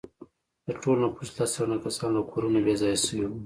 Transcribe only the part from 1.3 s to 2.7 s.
لس سلنه کسان له کورونو